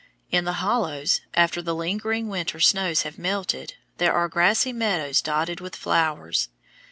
In 0.31 0.45
the 0.45 0.53
hollows, 0.65 1.21
after 1.35 1.61
the 1.61 1.75
lingering 1.75 2.27
winter 2.27 2.59
snows 2.59 3.03
have 3.03 3.19
melted, 3.19 3.75
there 3.99 4.13
are 4.15 4.27
grassy 4.27 4.73
meadows 4.73 5.21
dotted 5.21 5.59
with 5.59 5.75
flowers. 5.75 6.49